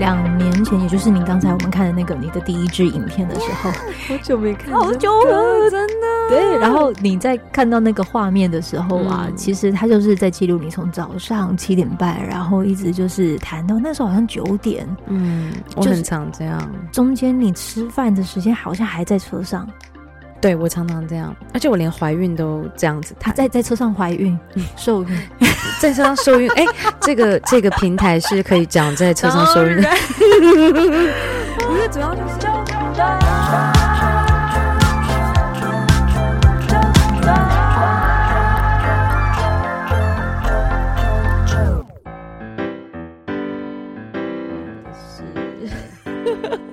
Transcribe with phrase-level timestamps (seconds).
[0.00, 6.06] 两年前，也就是你刚才我们看的那个你的第一支影片的时候，好久没看，好久了，真的。
[6.30, 16.58] 对，然后你在看到那个画面的时候啊，嗯、其实他就是在记录你从早上七点半，然后一直就是谈到那时候好像九点，嗯，我很常这样。
[16.90, 19.68] 中间你吃饭的时间好像还在车上。
[20.40, 23.14] 对，我常常这样，而且我连怀孕都这样子。
[23.20, 25.20] 她在在车上怀孕、嗯、受孕，
[25.78, 26.50] 在车上受孕。
[26.52, 26.64] 哎，
[27.00, 29.90] 这个这个平台是可以讲在车上受孕的。
[31.58, 32.40] 不是，主要就是。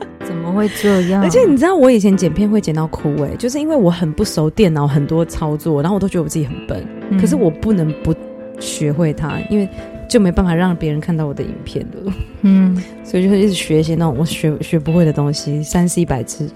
[0.55, 8.15] 会这样，而且你知道我以前剪片会剪到哭哎，就是因为我很不熟电脑，很多操作，然后我都觉得我自己很笨，嗯、可是我不能不
[8.59, 9.69] 学会它，因为
[10.09, 11.97] 就没办法让别人看到我的影片的，
[12.41, 16.49] 嗯， 所以就会一直学一些那种我学学不会的东西，三 C 百字。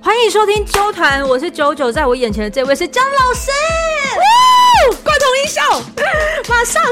[0.00, 3.50] 欢迎收听周团，我是九九，在我眼前的这位是江老师，
[5.02, 5.60] 罐头音效，
[6.48, 6.80] 马上，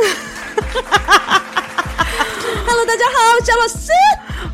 [2.67, 3.13] Hello，大家好，
[3.45, 3.91] 江老师。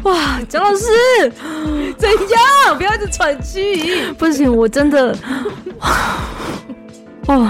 [0.02, 0.86] 哇，蒋老师，
[1.96, 2.76] 怎样？
[2.76, 4.12] 不要一直喘气！
[4.18, 5.16] 不行，我真的，
[7.26, 7.48] 哦，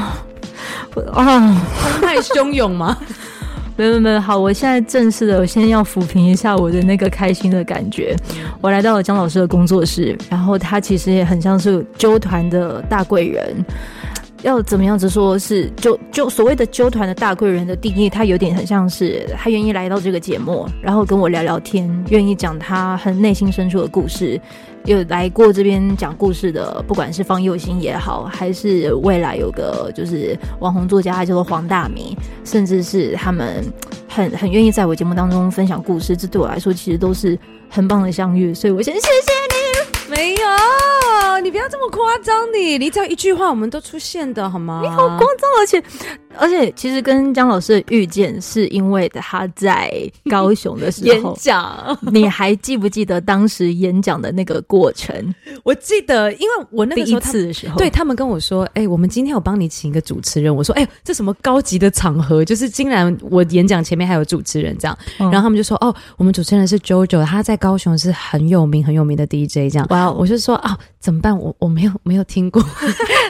[1.15, 1.63] 啊，
[2.01, 2.97] 太汹涌吗？
[3.75, 8.15] 没有没有，好，我现在正式的，我先要抚平一下我的那个开心的感觉。
[8.61, 13.65] 我来到了姜老师的工作室，然后他其实也很像是纠团的大贵人。
[14.43, 24.41] 要怎么样子说是就就所谓的啾团的大贵人的定义，他有点很像是他愿意来到这个节目，然后跟我聊聊天，愿意讲他很内心深处的故事。
[24.85, 33.65] 有来过这边讲故事的，不管是方佑兴也好，还是未来有个就是网红作家，叫做黄大米，甚至是他们
[34.09, 37.39] 很很愿意在我节目当中分享故事，这对我来说其实都是
[37.71, 38.53] 很棒的相遇。
[38.53, 40.39] 所以我先谢谢你，没有，
[41.43, 44.81] 你不要这么夸张，你你只要一句话，我们都出现的好吗？
[44.83, 45.83] 你好夸张，而且。
[46.39, 49.93] 而且其实跟江老师的遇见是因为他在
[50.31, 55.15] 高雄的时候 演讲，你还记不记得当时演讲的那个过程？
[55.63, 62.43] 我记得，因为我那个第一次的时候，对他们跟我说：“哎、欸，我们今天有帮你请一个主持人。”我说：“哎、欸，这什么高级的场合？
[62.43, 64.99] 就是竟然我演讲前面还有主持人这样。
[65.19, 71.37] 嗯”然后他们就说：“哦，我们主持人是 JoJo，他在高雄是很有名很有名的 DJ。”这样，哇，我就说：“啊，怎么办？
[71.37, 72.63] 我我没有没有听过。”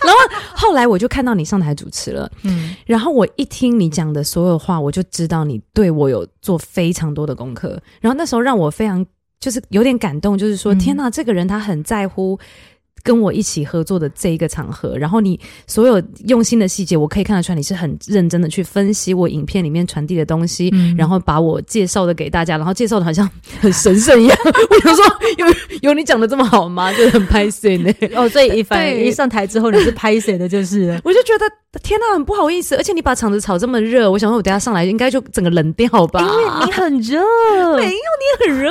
[0.05, 0.19] 然后
[0.55, 2.77] 后来我就看到你上台主持了，嗯。
[2.87, 7.81] 然后我一听你讲的所有话，我就知道你对我有做非常多的功课。
[8.01, 9.05] 然后那时候让我非常
[9.41, 12.39] 就是有点感动，就是说，嗯、天哪，这个人他很在乎。
[13.03, 23.29] 跟我一起合作的这一个场合，然后你所有用心的细节，我可以看得出来你是很认真的去分析我影片里面传递的东西，嗯、然后把我介绍的给大家，然后介绍的好像
[23.61, 24.39] 很神圣一样。
[24.45, 25.05] 我想说，
[25.39, 25.47] 有
[25.83, 26.93] 有你讲的这么好吗？
[26.95, 27.93] 就很拍摄呢。
[28.15, 31.45] 哦，所以一反一上台之后你是拍摄的，就是 我就觉得
[31.79, 36.21] 天啊，很不好意思，而且你把场子炒这么热，我想说我等下上来应该就整个冷掉吧？
[36.21, 37.19] 因为你很热，
[37.77, 38.71] 没有你很热，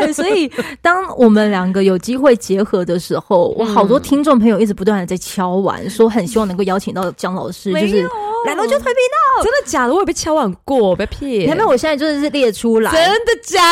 [0.00, 0.50] 对，所以
[0.82, 3.54] 当我们两个有机会结合的时候。
[3.56, 8.02] 我好多听众朋友一直不断的在敲碗，说很希望能够邀请到姜老师，就是
[8.46, 9.42] 来到就推频道。
[9.42, 9.94] 真的假的？
[9.94, 11.46] 我也被敲碗过，别骗。
[11.46, 13.62] 前面我现在就是列出来，真的假？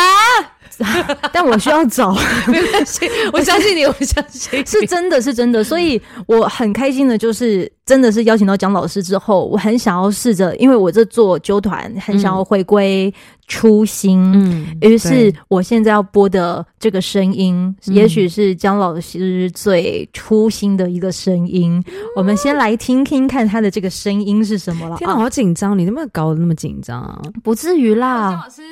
[1.33, 2.15] 但我需要找，
[2.49, 13.13] 没关系， 我相信你，我相信是真的是真的，所以我很开心的，就是真的是邀请到蒋老师之后，我很想要试着，因为我这做纠团，很想要回归
[13.47, 21.83] 初心，嗯，于是我现在要播的这个声音，也许是姜老师最初心的一个声音，
[22.17, 24.97] 我们先来听听看他的这个声音是什么了。
[24.97, 27.21] 天哪，好紧张，你怎么搞得那么紧张啊？
[27.43, 28.63] 不至于啦，姜老师。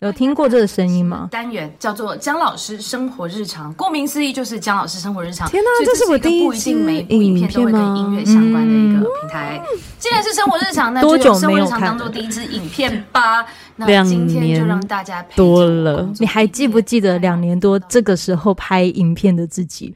[0.00, 1.28] 有听过这个声音吗？
[1.30, 5.48] 单元叫做姜老师生活日常，顾名思义就是姜老师生活日常。
[5.48, 9.60] 天哪，这是我第一次每部影片都会跟音乐相关的一个平台。
[9.98, 13.44] 既然是生活日常，那就用生活日常当做第一支影片吧。
[13.74, 16.08] 那今天就让大家陪多了。
[16.20, 19.92] 你还记不记得两年多这个时候拍影片的自己？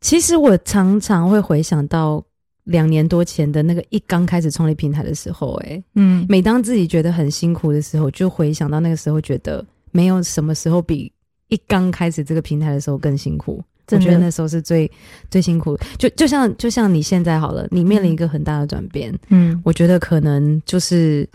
[0.00, 2.22] 其实我常常会回想到。
[2.64, 11.10] 两年多前的那个一刚开始创立平台的时候，哎，嗯，每当自己觉得很辛苦的时候，就回想到那个时候，觉得没有什么时候比
[11.48, 13.62] 一刚开始这个平台的时候更辛苦。
[13.90, 14.90] 我觉得那时候是最
[15.28, 15.76] 最辛苦。
[15.98, 21.28] 就就像就像你现在好了，你面临一个很大的转变，嗯，我觉得可能就是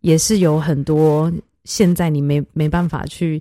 [0.00, 1.30] 也是有很多
[1.64, 3.40] 现在你没没办法去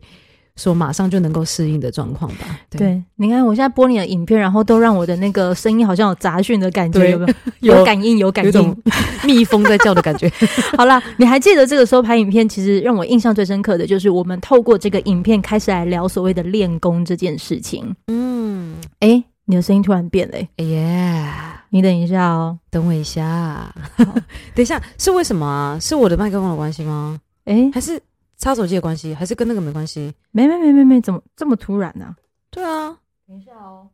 [0.56, 2.46] 说马上就能够适应的状况吧。
[2.70, 7.76] 对，对，你看我现在播你的影片，然后都让我的那个声音好像有杂讯的感觉，有没 有？
[7.78, 8.76] 有感应，有感应，
[9.26, 10.32] 蜜蜂在叫的感觉。
[10.78, 17.94] 好啦，你还记得这个时候拍影片，其实让我印象最深刻的就是我们透过这个影片开始来聊所谓的练功这件事情。
[18.08, 21.26] 嗯，哎、欸，你的声音突然变了、欸，哎耶！
[21.72, 25.78] 你等一下哦，等我一下，等一下，是为什么啊？
[25.82, 27.20] 是我的麦克风的关系吗？
[27.44, 28.02] 哎、欸，还是？
[28.38, 30.14] 插手机的关系，还是跟那个没关系？
[30.32, 32.16] 没没没没没，怎么这么突然呢、啊？
[32.50, 32.98] 对啊，
[33.28, 33.88] 等一下哦，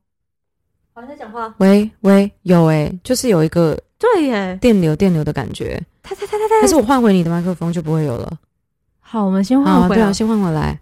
[0.94, 1.54] 好，在讲话。
[1.60, 5.82] 喂喂，有哎、欸，就是有一个对耶，电流电流的感觉。
[6.04, 8.40] 他他他他他，还是我换回你的麦克风就不会有了。
[9.00, 9.96] 好，我们先换回来。
[9.96, 10.80] 对啊，先换回来。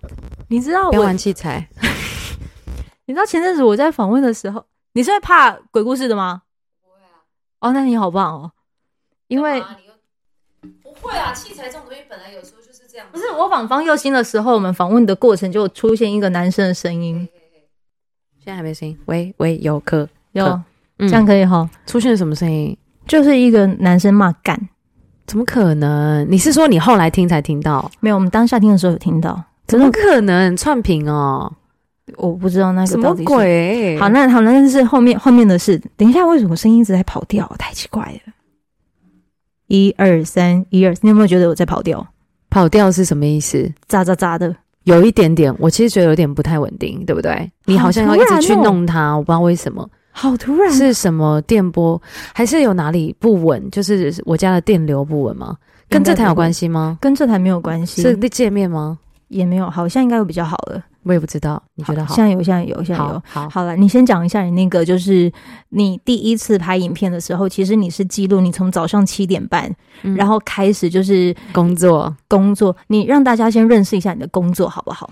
[0.47, 1.67] 你知道我，要玩器材。
[3.05, 6.43] 你知道前阵子我在访问的时候，你是会怕鬼故事的吗？
[6.81, 7.19] 不会啊。
[7.59, 8.51] 哦，那你好棒哦，
[9.27, 9.61] 因为
[10.81, 12.58] 不会啊，器材这种东西本来有时候。
[13.11, 17.27] 不是我访方佑兴的时候，我们访问的过程就出现一个男生的声音。
[18.43, 18.97] 现在还没声音。
[19.05, 20.59] 喂喂，有可有，
[20.99, 21.69] 这样可以哈、嗯？
[21.85, 22.77] 出现什么声音？
[23.07, 24.69] 就是一个男生骂干。
[25.27, 26.25] 怎么可能？
[26.29, 27.91] 你是说你后来听才听到？
[27.99, 29.43] 没有，我们当下听的时候有听到。
[29.67, 31.51] 怎么可能串屏哦？
[32.17, 33.95] 我不知道那个什么鬼。
[33.99, 35.79] 好，那好，那是后面后面的事。
[35.95, 37.47] 等一下，为什么声音一直在跑调？
[37.59, 38.33] 太奇怪了。
[39.67, 42.07] 一二三，一二，你有没有觉得我在跑调？
[42.49, 43.71] 跑调是什么意思？
[43.87, 45.53] 渣渣渣的，有一点点。
[45.59, 47.51] 我其实觉得有点不太稳定，对不对？
[47.65, 49.87] 你好像要一直去弄它，我不知道为什么。
[50.11, 52.01] 好突然，是什么电波？
[52.33, 53.69] 还是有哪里不稳？
[53.71, 55.55] 就是我家的电流不稳吗？
[55.87, 56.97] 跟这台有关系吗？
[56.99, 58.01] 跟这台没有关系。
[58.01, 58.97] 是界面吗？
[59.27, 60.83] 也没有，好像应该会比较好了。
[61.03, 62.13] 我也不知道，你觉得好？
[62.13, 63.13] 现在有，现在有，现在有。
[63.13, 65.31] 好，好，好了，你先讲一下你那个，就是
[65.69, 69.73] 你第一次拍影片的时候，其实你是记录你从早上七点半，
[70.03, 72.75] 嗯，然后开始就是工作，工作。
[72.87, 75.09] 你让大家先认识一下你的工作好不好？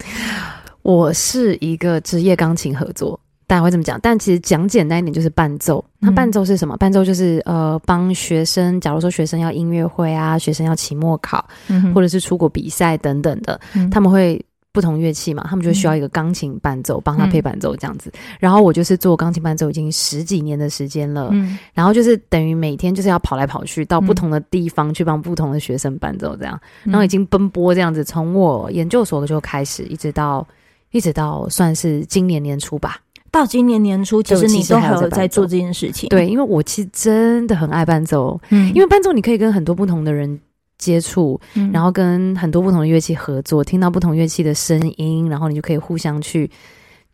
[0.83, 3.97] 我是一个职业钢琴合作，大家会这么讲。
[4.01, 5.83] 但其实讲简单一点，就是伴奏。
[5.99, 6.75] 那伴奏是什么？
[6.75, 14.43] 嗯、伴奏就是呃，帮学生，假如说学生要音乐会啊，学生要期末考，嗯，或者是出国比赛等等的，嗯，他们会。
[14.71, 18.11] 不同乐器嘛，他们就需要一个钢琴伴奏，帮、嗯、他配伴奏这样子。
[18.39, 30.45] 然后我就是做钢琴伴奏已经十几年的时间了，嗯，然后就是等于每天就是要跑来跑去到不同的地方去帮不同的学生伴奏这样，然后已经奔波这样子，从我研究所就开始，一直到
[30.91, 32.97] 一直到算是今年年初吧。
[33.29, 36.07] 到今年年初，其实你都还有在做这件事情。
[36.09, 40.39] 对，因为我其实真的很爱伴奏，嗯，因为伴奏你可以跟很多不同的人。
[40.77, 41.39] 接触，
[41.73, 46.49] 然后跟很多不同的乐器合作，嗯，听到不同乐器的声音，然后你就可以互相去，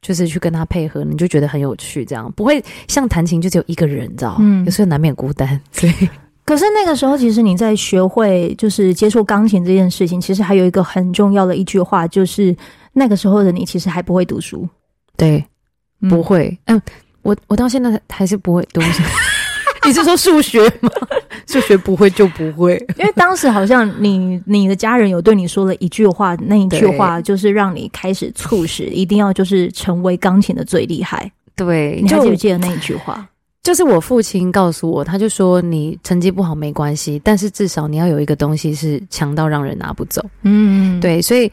[0.01, 2.03] 就是去跟他配合，你就觉得很有趣。
[2.03, 4.37] 这样不会像弹琴就只有一个人，你知道？
[4.39, 5.59] 嗯，有时候难免孤单。
[5.79, 5.91] 对。
[6.45, 12.53] 可是那个时候，其实你在学会就是接触钢琴这件事情，其实还有一个很重要的一句话，就是
[12.91, 14.67] 那个时候的你其实还不会读书。
[15.15, 15.41] 对，
[16.09, 16.57] 不会。
[16.65, 16.81] 嗯，
[17.21, 19.01] 我我到现在还是不会读书。
[19.87, 20.89] 你是说数学吗？
[21.47, 31.29] 数学不会就不会，因为当时好像你你的家人有对你说了一句话，那一句话就是让你开始促使一定要就是成为钢琴的最厉害。
[31.55, 33.27] 对，你还记不记得那一句话？
[33.61, 40.23] 就是我父亲告诉我，他就说你成绩不好没关系，但是至少你要有一个东西是强到让人拿不走。
[40.43, 41.51] 嗯，对，所以。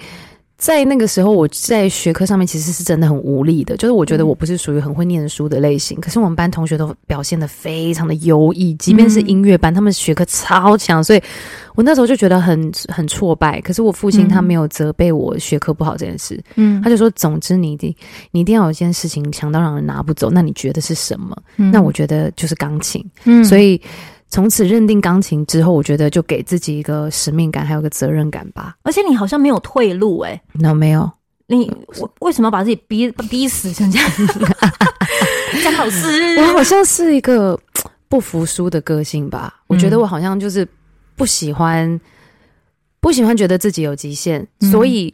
[0.61, 5.99] 在那个时候，我在学科上面其实是真的很无力的，就是我觉得我不是属于很会念书的类型。
[6.03, 11.23] 可是我们班同学都表现的非常的优异，即便是音乐班，他们学科超强，所以
[11.77, 13.59] 我那时候就觉得很很挫败。
[13.63, 17.95] 可是我父亲他没有责备我学科不好这件事，嗯，他就说：总之你一定
[18.31, 21.35] 你一定要有一件事情强到让人拿不走，那你觉得是什么？
[21.57, 23.81] 那我觉得就是钢琴，嗯，所以。
[24.31, 28.77] 从此认定钢琴之后，我觉得就给自己一个使命感，还有个责任感吧。
[28.83, 31.11] 而且你好像没有退路哎、欸，那、no, 没有。
[31.49, 34.11] 你我为什么要把自己逼逼死成这样？
[35.65, 37.59] 张老师，我好像是一个
[38.09, 39.63] 不服输的个性吧。
[39.67, 40.67] 我觉得我好像就是
[41.17, 42.01] 不喜欢，
[43.01, 45.13] 不喜欢觉得自己有极限，所以。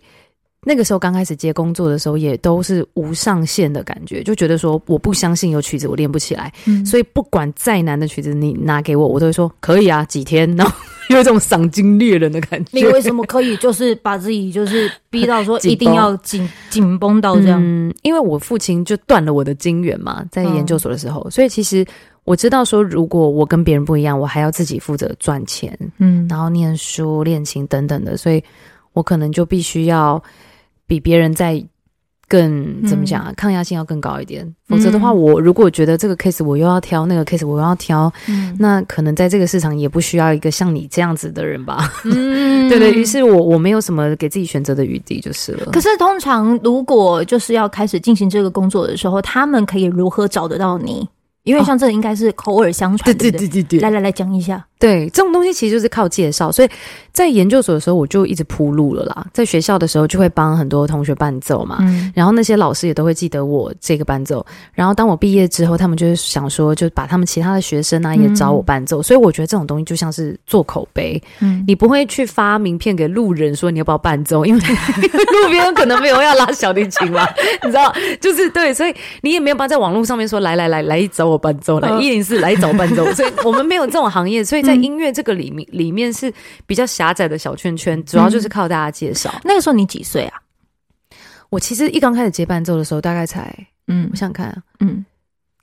[0.68, 10.72] 那个时候刚开始接工作的时候，也都是无上限的感觉，就觉得说我不相信有曲子我练不起来，嗯，所以不管再难的曲子你拿给我，我都会说可以啊，几天，然后
[11.10, 12.70] 有一种赏金猎人的感觉。
[12.72, 17.62] 你为什么可以就是把自己就是逼到说一定要紧紧绷到这样？
[17.62, 21.86] 嗯，因为我父亲就断了我的金源嘛，在研究所的时候，嗯，所以其实
[22.24, 28.42] 我知道说，如果我跟别人不一样，我还要自己负责赚钱，嗯，然后念书、练琴等等的，所以
[28.94, 30.20] 我可能就必须要。
[30.86, 31.62] 比别人在
[32.28, 33.32] 更怎么讲啊？
[33.36, 41.88] 抗压性要更高一点，嗯、否则的话，我如果觉得这个 case 我又要挑，那个 case 我又要挑，嗯、那可能在这个市场也不需要一个像你这样子的人吧？
[42.04, 45.70] 嗯、 对对，于是我我没有什么给自己选择的余地就是了。
[45.70, 51.08] 可是通常如果就是要开始进行这个工作的时候，他们可以如何找得到你？
[51.44, 53.78] 因为像这应该是口耳相传，对对对对对。
[53.78, 54.66] 来来来讲一下。
[54.78, 56.68] 对，这种东西其实就是靠介绍，所以
[57.10, 59.26] 在研究所的时候我就一直铺路了啦。
[59.32, 64.44] 在学校的时候就会帮很多同学伴奏嘛，嗯、然后那些老师也都会记得我这个伴奏。
[64.74, 69.00] 然后当我毕业之后，他们就是想说，就把他们其他的学生啊也找我伴奏。
[69.00, 74.60] 嗯、所以我觉得这种东西就像是做口碑，嗯，你不会去发名片给路人说你要不要伴奏，因为
[75.42, 77.26] 路边可能没有要拉小提琴嘛，
[77.64, 77.90] 你知道，
[78.20, 84.65] 就是对，所以你也没有办法在网络上面说来来来来找我伴奏，来一零四来找伴奏，所以我们没有这种行业，所以。
[84.66, 86.32] 在音乐这个里面，里面是
[86.66, 89.32] 比较狭窄的小圈圈，主要就是靠大家介绍。
[89.44, 90.42] 那个时候你几岁啊？
[91.48, 93.56] 我其实一刚开始接伴奏的时候，大概才
[93.86, 95.04] 嗯，我想想看啊，嗯，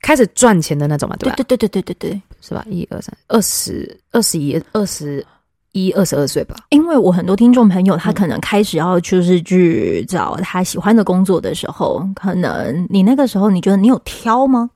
[0.00, 1.36] 开始赚钱的那种嘛，对吧？
[1.36, 2.64] 对对对对对对对，是吧？
[2.70, 5.24] 一二三，二十二十一，二十
[5.72, 6.56] 一，二十二岁吧。
[6.70, 14.70] 因为我很多听众朋友，他可能开始要就是去找他喜欢的工作的时候，可能你那个时候你觉得你有挑吗？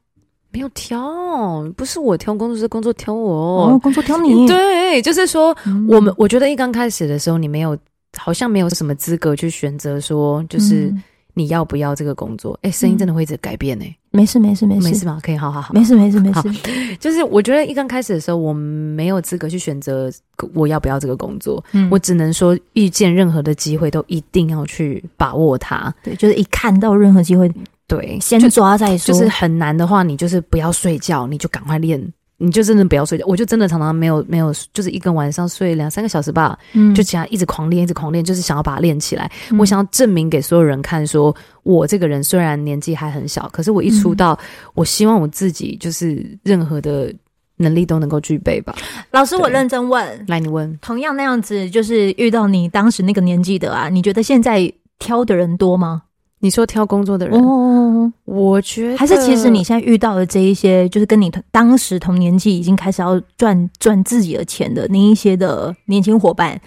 [0.51, 3.69] 没有挑，不是我挑工作，是工作挑我。
[3.69, 4.47] 哦，工作挑你。
[4.47, 7.77] 对，就是说，嗯、我们我觉得一刚开始的时候，你没有，
[8.17, 10.93] 好像没有什么资格去选择说，就是
[11.35, 12.59] 你要不要这个工作。
[12.63, 13.85] 哎、嗯，声音真的会一直改变呢。
[14.11, 15.21] 没事，没事，没事，没事吗？
[15.23, 16.97] 可以，好好好，没事，没事，没事。
[16.99, 20.11] 就是我觉得一刚开始的时候，我没有资格去选择
[20.55, 21.63] 我要不要这个工作。
[21.73, 25.95] 嗯，我只能说，遇见任何的机会都一定要去把握它。
[26.03, 27.53] 对，就是一看到任何机会。
[27.89, 29.15] 对，先抓再说。
[29.15, 31.99] 就是很难的话，你就是不要睡觉，你就赶快练，
[32.37, 33.25] 你就真的不要睡觉。
[33.27, 39.31] 我就真的常常没有没有，就是一个晚上睡两三个小时吧，嗯，就这样一直狂练，一直狂练，就是想要把它练起来。
[39.51, 47.11] 嗯、我想要证明给所有人看说，说我这个人虽然年纪还很小，可是我一出道，嗯、我希望我自己就是任何的
[47.57, 48.77] 能力都能够具备吧。
[49.11, 56.03] 老师，我认真问，来，你问，同样那样子，就是遇到你当时那个年纪的啊，你觉得现在挑的人多吗？
[56.41, 66.61] 你说挑工作的人，哦，我觉得还是其实你现在遇到的这一些，就是跟你当时同年纪已经开始要赚赚自己的钱的那一些的年轻伙伴，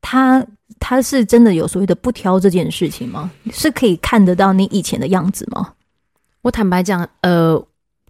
[0.00, 0.44] 他
[0.78, 3.30] 他是真的有所谓的不挑这件事情吗？
[3.52, 5.74] 是可以看得到你以前的样子吗？
[6.42, 7.62] 我坦白讲，呃，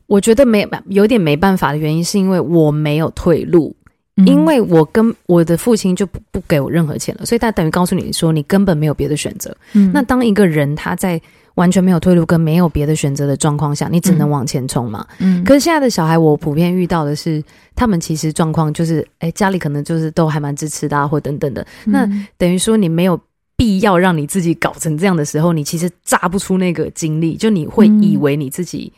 [0.07, 3.75] 我觉得没有点没办法的原因，是因为我没有退路。
[4.27, 9.57] 因为我跟我的父亲就不不给我任何钱了，所以他等于告诉你说，你根本没有别的选择。
[9.73, 11.21] 嗯，那当一个人他在
[11.55, 15.07] 完全没有退路跟没有别的选择的状况下，你只能往前冲嘛。
[15.19, 17.43] 嗯，可是现在的小孩，我普遍遇到的是，
[17.75, 21.67] 他们其实状况就是，哎，家里可能就是都还蛮支持的啊，或等等的。
[21.85, 23.19] 那等于说，你没有
[23.57, 28.93] 必要让你自己搞成这样的时候，你其实榨不出那个精力，就你会以为你自己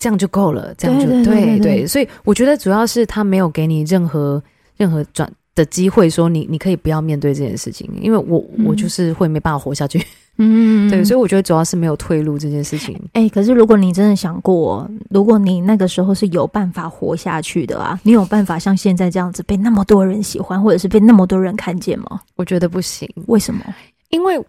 [0.00, 1.86] 这样就够了，这样就对对对。
[1.86, 4.42] 所以我觉得主要是他没有给你任何。
[4.76, 10.02] 任何转的机会，说你你可以不要面对这件事情，因为我、嗯、我就是会没办法活下去。
[10.38, 12.98] 嗯，对，所以我觉得主要是没有退路这件事情。
[13.12, 22.22] 哎、欸，可是如果你真的想过，如果你那个时候是有办法活下去的啊，你有办法像现在这样子被那么多人喜欢，或者是被那么多人看见吗？
[22.36, 23.06] 我觉得不行。
[23.26, 23.62] 为什么？
[24.08, 24.42] 因为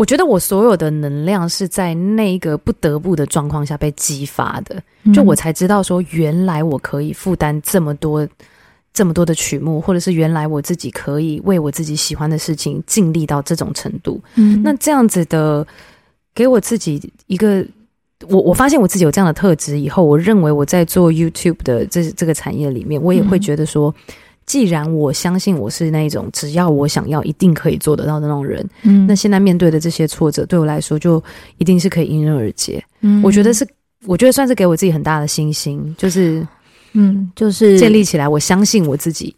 [0.00, 8.26] 我觉得我所有的能量是在那个不得不的状况下被激发的，就我才知道说，原来我可以负担这么多。
[8.92, 15.64] 这么多的曲目，或者是原来我自己可以为我自己喜欢的事情尽力到这种程度，嗯，那这样子的
[16.34, 17.64] 给我自己一个，
[18.26, 23.94] 我我发现我自己有这样的特质以后，我认为我在做 YouTube 的这这个产业里面，我也会觉得说，
[24.50, 31.22] 既然我相信我是那一种只要我想要一定可以做得到的那种人，嗯，那现在面对的这些挫折对我来说就
[31.58, 33.64] 一定是可以迎刃而解，嗯，我觉得是，
[34.06, 36.44] 我觉得算是给我自己很大的信心，就是。
[36.92, 39.32] 嗯，就是建立起来，我相信我自己，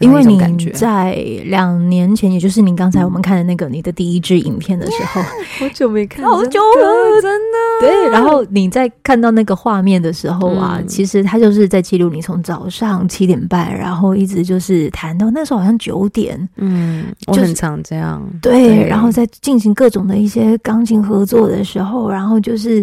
[0.00, 1.12] 因为你在
[1.44, 5.22] 两年前，也就是你刚才我们看的那个你的第一支影片的时候，
[5.60, 7.58] 好久没看，好久了，真的。
[7.80, 18.26] 对，然后你在看到那个画面的时候啊，其实他就是在记录你从早上七点半，然后一直就是弹到那时候好像九点，嗯，我很常这样。
[18.40, 22.82] 对，然后在进行各种的一些钢琴合作的时候，然后就是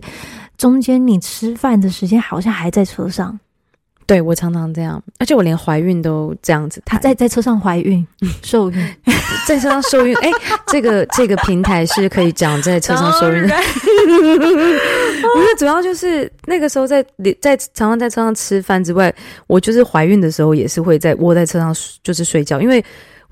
[0.55, 3.37] 中间你吃饭的时间好像还在车上。
[4.07, 6.81] 对，我常常这样，而且我连怀孕都这样子。
[6.85, 8.07] 她在在车上怀孕、
[8.41, 8.95] 受孕，
[9.45, 10.15] 在车上受孕。
[10.19, 10.31] 哎，
[10.67, 13.53] 这个这个平台是可以讲在车上受孕的。
[15.35, 17.05] 不是，主要就是那个时候在
[17.41, 19.13] 在常常在车上吃饭之外，
[19.45, 22.83] 我就是怀孕的时候也是会在窝在车上就是睡觉，因为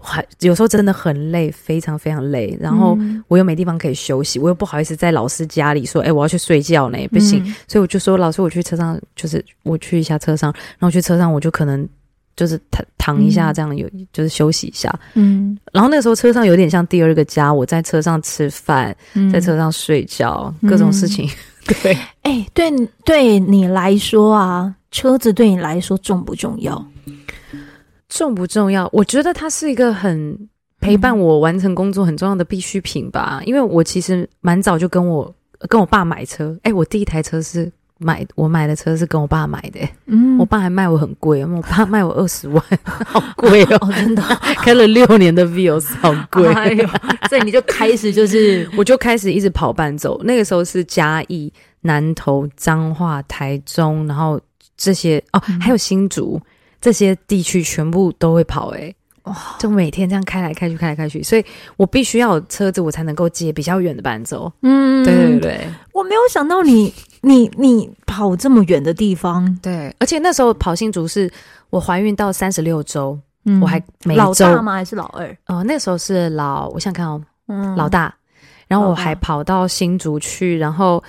[0.06, 2.58] 还有时候真的很累，非常非常累。
[2.62, 2.98] 然后
[3.28, 7.44] 我又没地方可以休息，我又不好意思在老师家里说，哎、欸，我要去睡觉呢，不行。
[7.46, 11.88] 嗯、所以我就说，老师，我去车上，就是我去一下车上，然后去车上，我就可能
[12.36, 14.94] 就是躺躺一下，这样有、嗯、就是休息一下。
[15.16, 15.58] 嗯。
[15.74, 18.96] 然后那个时候车上有点像第二个家，我在车上吃饭，
[19.34, 21.30] 在车上睡觉，嗯、各种事情。
[21.82, 22.72] 对，哎、欸，对，
[23.04, 26.86] 对你来说啊，车子对你来说重不重要？
[28.10, 28.90] 重不重要？
[28.94, 30.38] 我觉得它是一个很
[30.80, 33.40] 陪伴我完成工作很重要的必需品吧。
[33.42, 35.34] 嗯、因为我其实蛮早就跟我
[35.68, 36.56] 跟我爸买车。
[36.64, 39.80] 哎、欸，我第一台车是买我买的车是跟我爸买的。
[40.06, 44.22] 嗯，我爸还卖我很贵，我爸卖我二十万， 好贵哦，真的，
[44.62, 46.46] 开了六年的 Vios，好贵。
[46.54, 46.88] 哎呦，
[47.30, 50.22] 所以你就开始就是， 我就开始一直跑伴奏。
[50.24, 54.40] 那个时候是嘉义、南投、彰化、台中，然后
[54.78, 56.40] 这些哦，嗯、还有新竹。
[56.86, 59.36] 这些地区全部都会跑，欸，哎，哇！
[59.58, 61.44] 就每天这样开来开去，开来开去，所以
[61.78, 64.54] 我必须要有车子，我才能够接比较远的伴奏。
[64.62, 71.28] 嗯，对对对，我没有想到你，你，你跑这么远的地方，对，而且那时候跑新竹是
[71.72, 74.74] 我怀孕到三十六周，嗯，我还没老大吗？
[74.74, 75.36] 还是老二？
[75.48, 78.14] 哦，那时候是老，我想看哦，嗯，老大，
[78.68, 81.04] 然后我还跑到新竹去，然后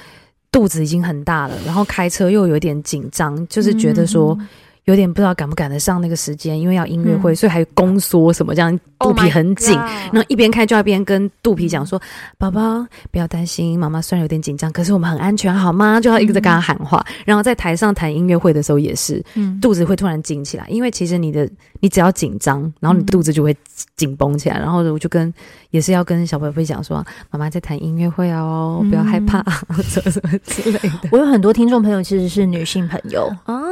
[0.51, 4.35] 肚子已经很大了，然后开车又有点紧张，就是觉得说。
[4.41, 4.49] 嗯
[4.87, 9.77] 有点不知道赶不赶得上那个时间，因为要音乐会，嗯、所以还有宫缩什么这样，肚皮很紧，
[10.13, 12.01] 然后一边开就要一边跟肚皮讲说
[12.39, 17.05] ：“宝宝、嗯、不要担心，妈妈虽然有点紧张，可是我们很安全，好吗？”就要一直在跟他喊话。
[17.09, 21.51] 嗯、然后在台上弹音乐会的时候也是，嗯、肚子会突然紧起来，因为其实你的
[21.81, 23.53] 你只要紧张，然后你肚子就会
[23.97, 24.57] 紧绷起来。
[24.57, 25.35] 然后我就跟
[25.71, 29.43] 也是要跟小宝贝讲说：“妈妈在弹音乐会哦，不要害怕，
[29.83, 33.65] 什么什么之类的。”我有很多听众朋友其实是女性朋友哦。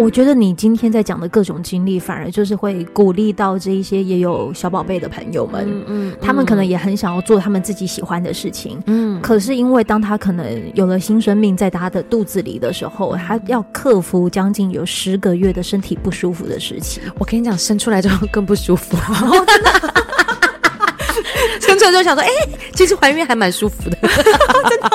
[0.00, 16.98] 我觉得你今天在讲的各种经历，反而就是会鼓励到这一些也有小宝贝的朋友们，嗯，嗯，他们可能也很想要做他们自己喜欢的事情，嗯，可是因为当他可能有了新生命在他的肚子里的时候，他要克服将近有十个月的身体不舒服的时期。
[17.18, 18.96] 我跟你讲，生出来之后更不舒服。
[21.68, 24.90] 生出来就想说，哎、欸，其实怀孕还蛮舒服的， 真的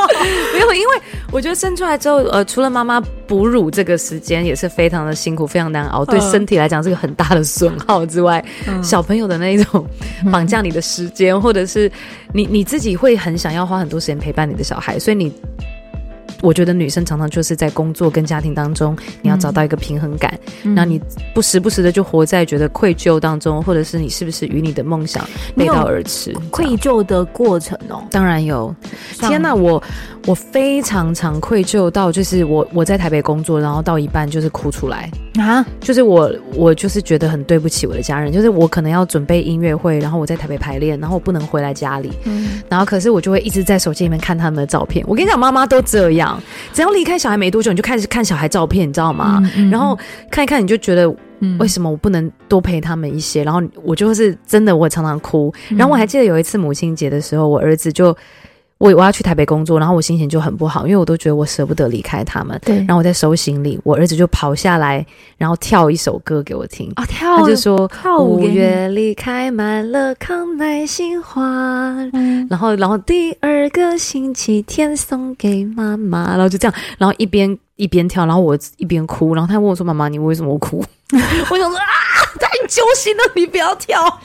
[0.53, 9.87] 没有，因为我觉得生出来之后，呃，除了妈妈哺乳这个时间也是非常的辛苦，非常难熬，对身体来讲是个很大的损耗之外，嗯、小朋友的那一种
[10.31, 11.91] 绑架你的时间，嗯、或者是
[12.33, 15.31] 你你自己会很想要花很多时间陪伴你的小孩，所以你。
[16.41, 20.37] 我觉得女生常常就是在工作跟家庭当中，你要找到一个平衡感。
[20.63, 21.01] 那、嗯、你
[21.33, 26.33] 不时不时的就活在觉得愧疚当中，或者是你是不是与你的梦想背道而驰？
[26.51, 28.73] 愧疚的过程哦，当然有。
[29.19, 29.81] 天哪，我
[30.25, 45.05] 我非常常愧疚到，就是我我在台北工作，然后到一半就是哭出来啊，就是我我就是觉得很对不起我的家人，就是我可能要准备音乐会，然后我在台北排练，然后我不能回来家里，嗯，然后可是我就会一直在手机里面看他们的照片。
[45.07, 46.41] 我跟你讲，妈妈都这样。
[46.73, 49.39] 只要离开小孩没多久，你就开始看小孩照片，你知道吗？
[49.43, 49.97] 嗯嗯、然后
[50.29, 51.09] 看一看，你就觉得
[51.59, 53.43] 为什么我不能多陪他们一些？
[53.43, 55.53] 嗯、然后我就是真的，我常常哭。
[55.69, 58.15] 然后我还记得有一次母亲节的时候，我儿子就。
[58.77, 62.59] 我我要去台北工作，然后我心情就很不好，因为我都觉得我舍不得离开他们。
[62.65, 65.05] 对，然后我在收行李，我儿子就跑下来，
[65.37, 66.91] 然后跳一首歌给我听。
[66.95, 67.37] 啊，跳！
[67.37, 71.41] 他就说：“五月里开满了康乃馨花。”
[72.13, 80.83] 嗯，然后，然后第二个星期天送给妈妈，然后就这样，然后一边一边跳，然后我一边哭，然后他问我说：“妈妈，你为什么哭？”
[81.49, 81.85] 我想说啊。
[82.37, 84.19] 太揪心的，你不要跳。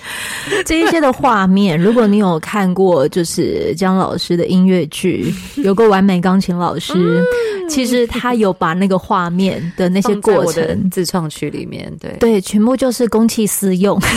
[0.66, 5.32] 这一些的画面，如果你有看过，就是姜老师的音乐剧，
[5.62, 7.24] 有个完美钢琴老师，嗯、
[7.70, 13.98] 其实他有把那个画面的那些过程自创曲里面，对对，全部就是公器私用。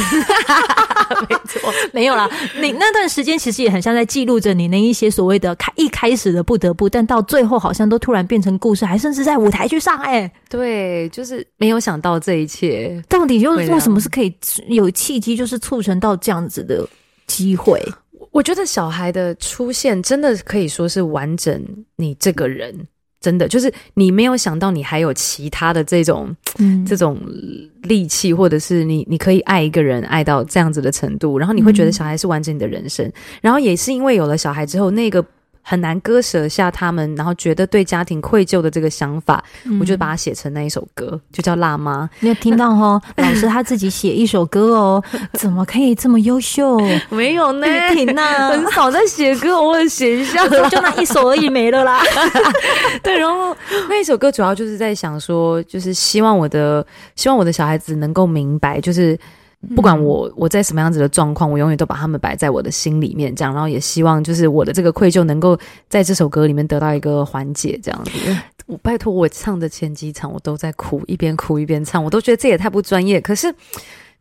[1.30, 2.30] 没错，没有啦。
[2.60, 10.32] 你那段时间其实也很像在记录着你那一些所谓的开一开始的不得不，但到最后好像都突然变成故事，还甚至在舞台去上哎、欸。
[10.50, 14.36] 对，就是没有想到这一切到底就是为什么是可以
[14.68, 16.86] 有契机，就是促成到这样子的
[17.28, 17.80] 机会。
[18.32, 21.64] 我觉得小孩的出现真的可以说是完整
[21.96, 22.88] 你这个人。
[23.24, 27.18] 真的就是你没有想到，你还有其他的这种、嗯、这种
[27.84, 35.26] 力气，或者是你你可以爱一个人爱到这样子的程度，然后你会觉得小孩是完整你的人生，嗯、然后也是因为有了小孩之后，那个
[35.64, 42.04] 很难割舍下他们，然后觉得对家庭愧疚的这个想法，嗯、我就把它写成那一首歌，就叫《辣妈》。
[42.20, 43.02] 你有听到哦？
[43.18, 46.78] 老师他自己写一首歌哦，怎么可以这么优秀？
[47.10, 47.66] 没有呢，
[48.50, 52.02] 很少在写歌，偶尔写一下，就那一首而已，没了啦。
[53.02, 53.56] 对，然后
[53.88, 59.18] 那一首歌主要就是在想说，就是希望我的，希望我的小孩子能够明白，就是。
[59.76, 68.12] 不管我我在什么样子的状况，我永远都把他们摆在我的心里面，这样，然后也希望就是我的这个愧疚能够在这首歌里面得到一个缓解，这样子。
[68.68, 73.54] 我拜托，我唱的前几场我都在哭，一边哭一边唱，我都觉得这也太不专业，可是。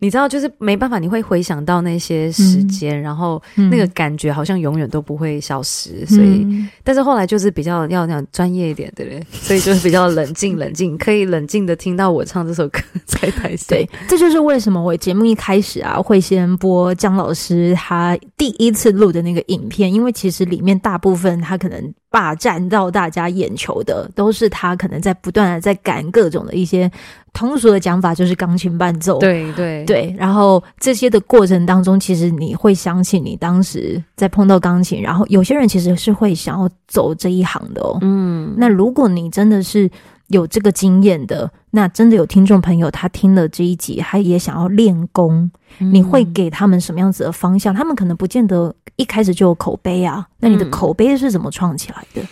[0.03, 6.01] 你知道，就是没办法，你会回想到那些时间，嗯、然后那个感觉好像永远都不会消失。
[6.01, 6.45] 嗯、所以，
[6.83, 9.25] 但是后来就是比较要那样专业一点，对不对？
[9.31, 13.69] 所以就是比较冷静，冷静可以冷静的听到我唱这首歌在台上。
[13.69, 21.95] 对，这就是为什么我节目一开始啊会先播姜老师他第一次录的那个影片，因为其实里面大部分他可能。
[22.13, 26.93] 霸占到大家眼球的，都是他可能在不断的在赶各种的一些
[27.33, 29.19] 通俗的讲法，就是钢琴伴奏。
[29.19, 37.99] 对对对，然后这些的过程当中，其实你会想起你当时在碰到钢琴，然后有些人其实是会想要走这一行的哦。
[38.03, 39.91] 嗯，那如果你真的是。
[40.29, 47.75] 有这个经验的，那真的有听众朋友，他听了这一集，他也想要练功，嗯、你会给他们什么样子的方向？
[47.75, 50.27] 他们可能不见得一开始就有口碑啊。
[50.39, 52.23] 那你的口碑是怎么创起来的？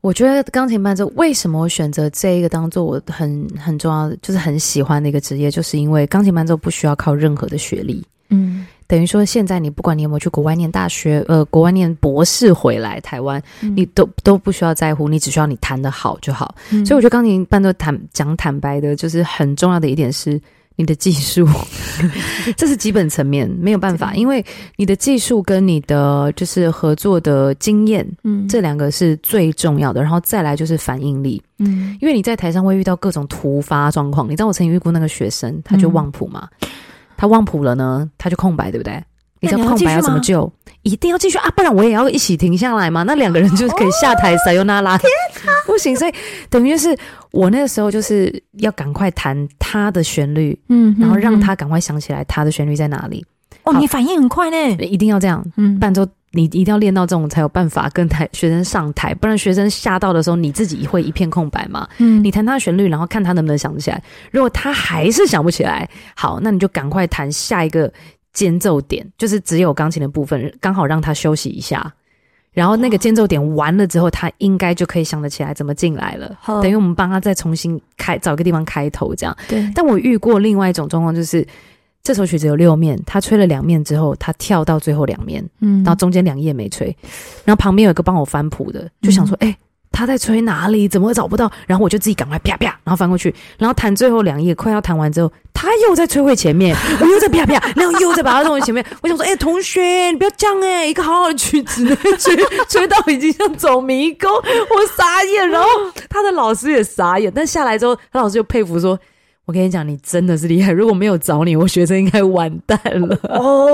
[0.00, 8.04] 我觉得钢琴伴奏为什么我选择这一个当做我很很重要的，就是很喜欢的一个职业，就是因为钢琴伴奏不需要靠任何的学历。
[8.28, 8.66] 嗯。
[8.86, 16.52] 等于说，现在你不管你有没有去国外念大学，呃，国外念博士回来台湾，嗯、你都都不需要在乎，你只需要你弹得好就好。
[16.72, 20.40] 嗯、所以我觉得钢琴伴奏坦讲坦白的，就是很重要的一点是
[20.80, 21.46] 你的技术，
[22.56, 24.44] 这是基本层面没有办法，因为
[24.76, 30.00] 你的技术跟你的就是合作的经验，嗯，这两个是最重要的。
[30.02, 34.26] 然后再来就是反应力，嗯，因为你在台上会遇到各种突发状况。
[34.26, 36.48] 你知道我曾经遇过那个学生，他就忘谱嘛。
[36.62, 36.68] 嗯
[37.20, 38.98] 他忘谱了呢，他就空白，对不对？
[39.40, 40.50] 你知道空白要怎么救？
[40.82, 43.02] 一定要继续啊，不然我也要一起停下来嘛。
[43.02, 44.98] 那两个人就可以下台撒尤那拉，
[45.66, 45.94] 不行。
[45.94, 46.12] 所以
[46.48, 46.96] 等于是
[47.32, 53.24] 我那个时候就是要赶快弹他的旋律，嗯，然后让他赶快想起来他的旋律在哪里。
[53.64, 56.06] 哦，你反应很快呢，一定要这样，嗯，伴奏。
[56.32, 61.88] 你一定要练到这种才有办法跟台学生上台，不然学生吓到的时候，你自己会一片空白嘛。
[61.98, 64.00] 嗯，你弹他的旋律，然后看他能不能想起来。
[64.30, 67.92] 如果他还是想不起来，好，那你就赶快弹下一个
[68.32, 71.92] 间奏点，就是只有钢琴的部分，刚好让他休息一下。
[72.52, 76.36] 然后那个间奏点完了之后，他应该就可以想得起来怎么进来了。
[76.46, 79.36] 等于我们帮他再重新开，找个地方开头这样。
[79.48, 79.70] 对。
[79.74, 81.46] 但我遇过另外一种状况，就是。
[82.02, 86.86] 这首曲子有六面，他吹了两面之后，他跳到最后两面，嗯，然后中间两页没吹，
[87.44, 89.56] 然后旁边有一个帮我翻谱的，就想说，哎、嗯，
[89.92, 90.88] 他在吹哪里？
[90.88, 91.50] 怎么会找不到？
[91.66, 98.84] 然后我就自己赶快啪啪，然后翻过去，然后弹最后两页，快要弹完之后，他又在吹回前面， 我又在啪啪，然后又在把它弄回前面。
[99.02, 101.84] 我想说，哎，同学，你不要这样哎，一个好好的曲子，
[102.18, 102.36] 吹
[102.68, 105.68] 吹到已经像走迷宫，我傻眼，然后
[106.08, 108.98] 他的老师也傻眼，但下来之后，他老师就佩服说。
[109.50, 110.70] 我跟你讲，你真的是厉害。
[110.70, 113.18] 如果没有找你，我学生应该完蛋了。
[113.24, 113.66] 哦，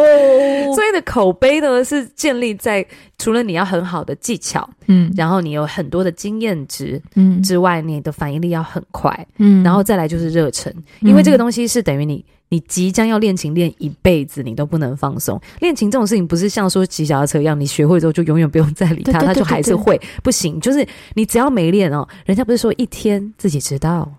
[0.75, 2.83] 所以的口碑呢，是建立在
[3.19, 15.39] 除了你要很好的技巧，嗯，然后你有很多的经验值，嗯之外，你的反应力要很快，嗯，然后再来就是热忱，因为这个东西是等于你，你即将要练琴练一辈子，你都不能放松。
[15.61, 20.59] 练琴这种事情不是像说骑脚踏车一样，你学会之后就永远不用再理它，它就还是会不行。
[20.59, 24.11] 就是你只要没练哦，人家不是说一天自己知道。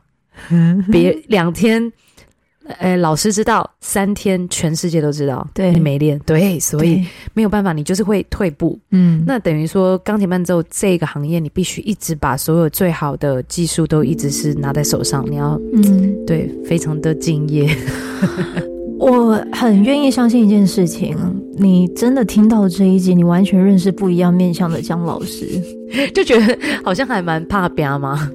[0.91, 1.91] 别两天，
[2.79, 5.47] 呃，老师知道，三天全世界都知道。
[5.53, 8.77] 对，你没练，对，所以没有办法，你就是会退步。
[8.91, 17.73] 嗯，那等于说钢琴伴奏这个行业，你必须一直把所有最好的技术都一直是拿在手上，你要，嗯，对，非常的敬业。
[18.99, 21.15] 我很愿意相信一件事情，
[21.57, 25.45] 你真的听到这一集，你完全认识不一样面向的姜老师，
[26.15, 28.29] 就觉得好像还蛮怕表吗？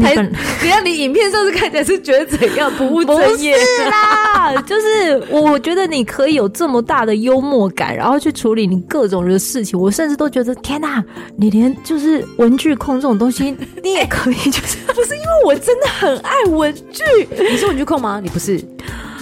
[0.00, 3.54] 他本只要你影片上是看起来是觉得怎样不务正业？
[3.54, 9.78] 不是啦，就是我觉得你可以有这么大的幽默感，然后去处理你各种的事情。
[9.78, 11.02] 我甚至都觉得天哪，
[11.36, 17.02] 你连就是文具控这种东西，你也可以，就是 不是因为我真的很爱文具？
[17.50, 18.20] 你是文具控吗？
[18.22, 18.60] 你不是。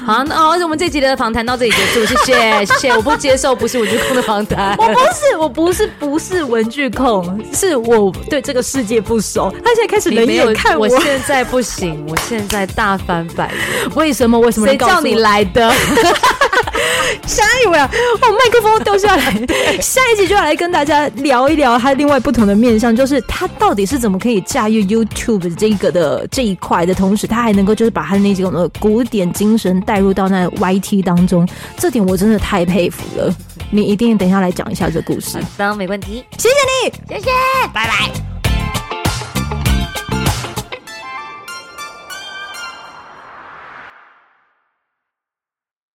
[0.04, 2.90] 好，那好，我们这集的访谈到这里结束，谢谢， 谢谢。
[2.90, 9.50] 我不接受不是文具控的访谈，我不是，我不是，不是文具控，是我对这个世界不熟。
[9.64, 13.94] 他现在开始冷眼看我，我现在不行，我现在大翻白眼。
[13.94, 14.38] 为什么？
[14.38, 14.66] 为什么？
[14.66, 15.72] 谁叫你来的？
[17.26, 17.88] 下一位啊，
[18.22, 19.22] 哦，麦克风掉下来。
[19.80, 31.44] 下一集就要来跟大家聊一聊他另外不同的面向，就是他到底是怎么可以驾驭 YouTube 这个的这一块的同时，他还能够就是把他的那种的古典精神带入到那 YT 当中，
[31.76, 33.34] 这点我真的太佩服了。
[33.72, 35.36] 你一定等一下来讲一下这故事。
[35.56, 37.30] 当然没问题，谢谢你，谢谢，
[37.74, 38.39] 拜拜。